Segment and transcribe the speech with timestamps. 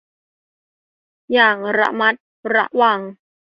[1.33, 2.13] อย่างระมัด
[2.55, 2.99] ระวัง